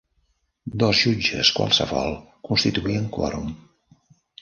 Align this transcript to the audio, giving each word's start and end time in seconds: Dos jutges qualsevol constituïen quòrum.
Dos 0.83 1.01
jutges 1.01 1.53
qualsevol 1.59 2.19
constituïen 2.51 3.09
quòrum. 3.19 3.57